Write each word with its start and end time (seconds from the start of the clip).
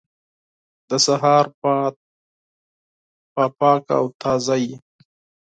د 0.89 0.91
سهار 1.05 1.45
هوا 3.35 3.45
پاکه 3.57 3.93
او 3.99 4.05
تازه 4.21 4.55
وه. 4.69 4.77